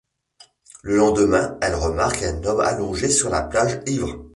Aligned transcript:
Le 0.81 0.97
lendemain, 0.97 1.59
elle 1.61 1.75
remarque 1.75 2.23
un 2.23 2.43
homme 2.43 2.61
allongé 2.61 3.07
sur 3.07 3.29
la 3.29 3.43
plage, 3.43 3.81
ivre. 3.85 4.25